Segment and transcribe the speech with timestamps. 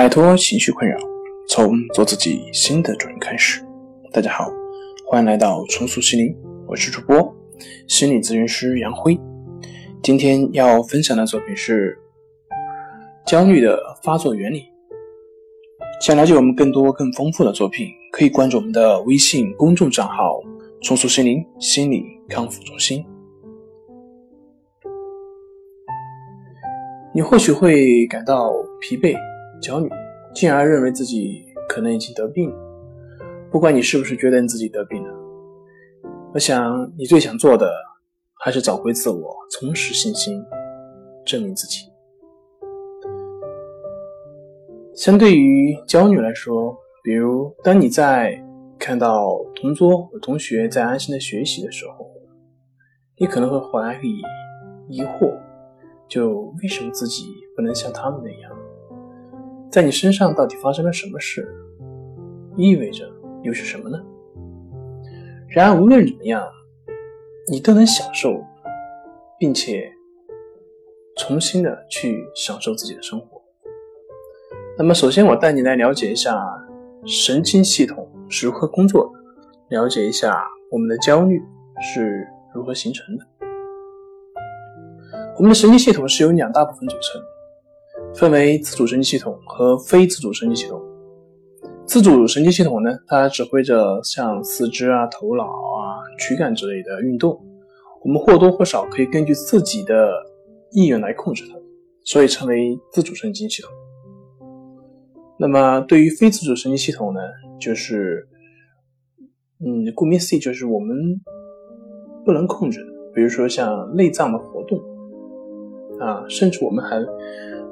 [0.00, 0.96] 摆脱情绪困扰，
[1.46, 3.62] 从做自己新的主人开始。
[4.10, 4.50] 大家好，
[5.06, 6.34] 欢迎来到重塑心灵，
[6.66, 7.36] 我是主播
[7.86, 9.20] 心理咨询师杨辉。
[10.02, 11.98] 今天要分享的作品是
[13.26, 14.64] 焦虑的发作原理。
[16.00, 20.40] 想了解我们更多更丰富的作品，可以关注我们的微信公众账号
[20.80, 23.04] “重塑心灵心理康复中心”。
[27.12, 29.14] 你或许会感到疲惫、
[29.60, 29.88] 焦虑，
[30.34, 32.56] 进而认为自己可能已经得病了。
[33.50, 35.14] 不管你是不是觉得你自己得病了，
[36.32, 37.70] 我想你最想做的
[38.42, 40.42] 还是找回自我，重拾信心，
[41.24, 41.86] 证明自己。
[44.94, 48.40] 相对于焦虑来说，比如当你在
[48.78, 52.10] 看到同桌和同学在安心的学习的时候，
[53.18, 54.22] 你可能会怀疑、
[54.88, 55.38] 疑惑。
[56.08, 57.24] 就为什么自己
[57.54, 58.50] 不能像他们那样？
[59.70, 61.48] 在你身上到底发生了什么事？
[62.56, 63.08] 意味着
[63.42, 64.02] 又是什么呢？
[65.48, 66.42] 然而无论怎么样，
[67.50, 68.44] 你都能享受，
[69.38, 69.92] 并且
[71.16, 73.40] 重新的去享受自己的生活。
[74.76, 76.36] 那么，首先我带你来了解一下
[77.06, 79.12] 神经系统是如何工作
[79.68, 80.42] 的，了解一下
[80.72, 81.40] 我们的焦虑
[81.80, 83.24] 是如何形成的。
[85.36, 87.22] 我们的神经系统是由两大部分组成，
[88.14, 90.80] 分为自主神经系统和非自主神经系统。
[91.86, 97.40] 自主神经系统呢，它指挥着像四肢啊、头脑啊、躯干之类的运动，
[98.04, 100.12] 我们或多或少可以根据自己的
[100.72, 101.58] 意愿来控制它，
[102.04, 103.70] 所以称为自主神经系统。
[105.38, 107.20] 那么对于非自主神经系统呢，
[107.58, 108.28] 就是，
[109.64, 110.96] 嗯，顾名思义，就是我们
[112.24, 114.78] 不能控制的，比如说像内脏的活动。
[115.98, 116.96] 啊，甚至我们还，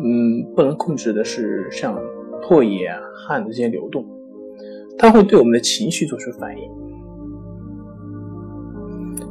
[0.00, 1.96] 嗯，不能控制的是像
[2.42, 4.04] 唾液啊、汗的这些流动，
[4.98, 6.70] 它会对我们的情绪做出反应。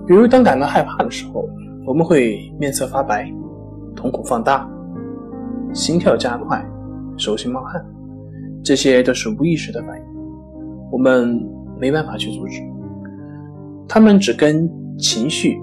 [0.08, 1.48] 比如，当感到害怕的时候，
[1.86, 3.30] 我们会面色发白、
[3.94, 4.70] 瞳孔放大、
[5.74, 6.66] 心跳加快、
[7.18, 7.86] 手心冒汗，
[8.64, 10.06] 这些都是无意识的反应，
[10.92, 11.46] 我们
[11.78, 12.62] 没办法去阻止，
[13.88, 15.58] 他们只跟情绪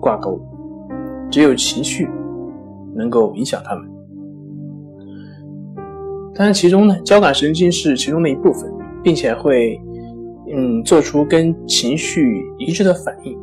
[0.00, 0.40] 挂钩，
[1.30, 2.08] 只有情绪。
[2.96, 3.88] 能够影响他们，
[6.38, 8.72] 但是其中呢，交感神经是其中的一部分，
[9.02, 9.78] 并且会
[10.54, 13.36] 嗯做出跟情绪一致的反应。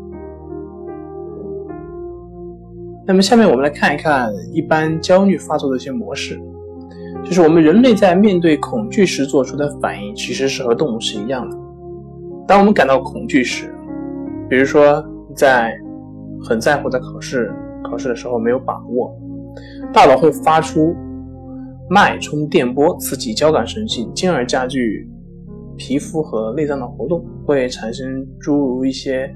[3.06, 6.40] 那么下面我们来看一看一般焦虑发作的一些模式，
[7.24, 11.58] 就是我们人类在面对恐惧时做出的反应，其实是和动物是一样的。
[12.48, 13.76] 当我们感到恐惧时，
[14.50, 15.04] 比如说
[15.36, 15.78] 在
[16.42, 19.14] 很在乎的考试考试的时候没有把握。
[19.94, 20.96] 大脑会发出
[21.88, 25.08] 脉冲电波，刺激交感神经，进而加剧
[25.78, 29.28] 皮肤和内脏的活动，会产生诸如一些，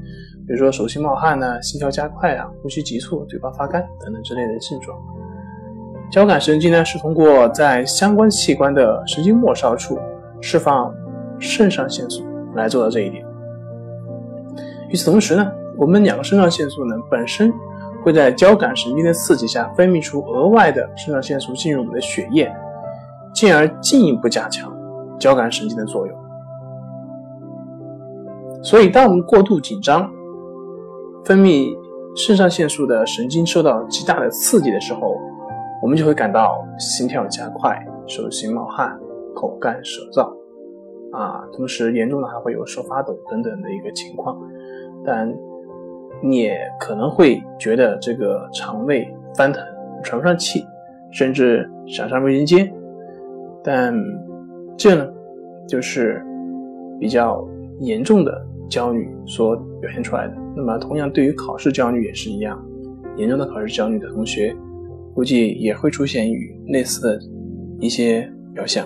[0.47, 4.97] 比如说手心冒汗呢、心跳加快啊、呼吸急促、嘴巴发干等等之类的症状。
[6.11, 9.99] 交感神经呢，是通过在相关器官的神经末梢处
[10.41, 10.91] 释放
[11.39, 13.23] 肾上腺素来做到这一点。
[14.89, 17.53] 与此同时呢，我们两个肾上腺素呢本身。
[18.03, 22.49] 会在交感神经的刺激下分泌出额外的肾上腺素进入我们的血液，
[23.33, 24.73] 进而进一步加强
[25.19, 26.17] 交感神经的作用。
[28.63, 30.09] 所以，当我们过度紧张，
[31.25, 31.75] 分泌
[32.15, 35.15] 肾上腺素的神经受到极大的刺激的时候，
[35.81, 37.77] 我们就会感到心跳加快、
[38.07, 38.97] 手心冒汗、
[39.35, 40.29] 口干舌燥，
[41.11, 44.39] 啊，同时严重的还会有手发抖等等的一个情况，
[45.05, 45.33] 但。
[46.21, 49.63] 你也可能会觉得这个肠胃翻腾、
[50.03, 50.65] 喘不上气，
[51.11, 52.71] 甚至想上卫生间，
[53.63, 53.93] 但
[54.77, 55.07] 这呢，
[55.67, 56.23] 就是
[56.99, 57.47] 比较
[57.79, 60.33] 严重的焦虑所表现出来的。
[60.55, 62.61] 那么，同样对于考试焦虑也是一样，
[63.15, 64.55] 严重的考试焦虑的同学，
[65.13, 67.19] 估计也会出现与类似的
[67.79, 68.85] 一些表象。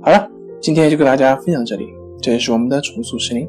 [0.00, 0.28] 好了，
[0.60, 1.86] 今天就跟大家分享这里，
[2.20, 3.48] 这也是我们的重塑心灵。